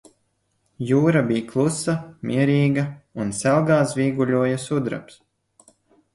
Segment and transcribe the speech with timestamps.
[0.91, 1.95] Jūra bij klusa,
[2.31, 2.87] mierīga
[3.25, 5.23] un selgā zvīguļoja sudrabs.